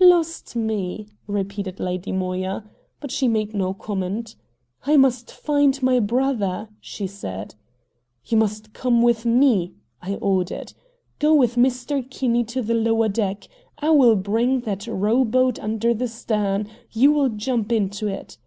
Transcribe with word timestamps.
"Lost 0.00 0.56
me!" 0.56 1.06
repeated 1.28 1.78
Lady 1.78 2.10
Moya. 2.10 2.64
But 2.98 3.12
she 3.12 3.28
made 3.28 3.54
no 3.54 3.72
comment. 3.72 4.34
"I 4.84 4.96
must 4.96 5.30
find 5.30 5.80
my 5.80 6.00
brother," 6.00 6.68
she 6.80 7.06
said. 7.06 7.54
"You 8.24 8.36
must 8.36 8.72
come 8.72 9.00
with 9.00 9.24
me!" 9.24 9.74
I 10.02 10.14
ordered. 10.16 10.72
"Go 11.20 11.34
with 11.36 11.54
Mr. 11.54 12.02
Kinney 12.10 12.42
to 12.46 12.62
the 12.62 12.74
lower 12.74 13.08
deck. 13.08 13.46
I 13.78 13.90
will 13.90 14.16
bring 14.16 14.62
that 14.62 14.88
rowboat 14.88 15.60
under 15.60 15.94
the 15.94 16.08
stern. 16.08 16.66
You 16.90 17.12
will 17.12 17.28
jump 17.28 17.70
into 17.70 18.08
it. 18.08 18.38